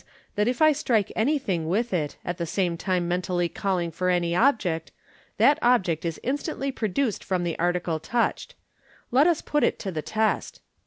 that 0.33 0.47
if 0.47 0.63
I 0.63 0.71
strike 0.71 1.11
anything 1.15 1.67
with 1.67 1.93
it, 1.93 2.17
at 2.25 2.39
the 2.39 2.47
same 2.47 2.75
time 2.75 3.07
mentally 3.07 3.47
calling 3.47 3.91
for 3.91 4.09
any 4.09 4.35
object, 4.35 4.91
that 5.37 5.59
object 5.61 6.05
is 6.05 6.19
instantly 6.23 6.71
produced 6.71 7.23
from 7.23 7.43
the 7.43 7.59
article 7.59 7.99
touched. 7.99 8.55
Let 9.11 9.27
us 9.27 9.43
put 9.43 9.63
it 9.63 9.77
to 9.77 9.91
the 9.91 10.01
test." 10.01 10.59